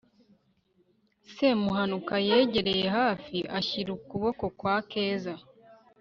semuhanuka 1.33 2.15
yegereye 2.29 2.85
hafi, 2.97 3.37
ashyira 3.59 3.89
ukuboko 3.97 4.45
kwa 4.59 4.75
keza 4.89 5.33